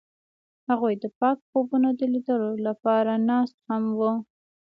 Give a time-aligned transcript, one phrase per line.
[0.69, 4.13] هغوی د پاک خوبونو د لیدلو لپاره ناست هم وو.